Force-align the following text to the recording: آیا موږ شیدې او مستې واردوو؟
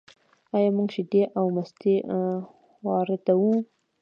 آیا 0.55 0.69
موږ 0.77 0.89
شیدې 0.95 1.23
او 1.37 1.45
مستې 1.55 1.95
واردوو؟ 2.85 3.53